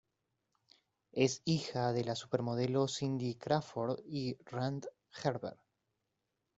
[1.13, 5.59] Es hija de la supermodelo Cindy Crawford y Rande Gerber.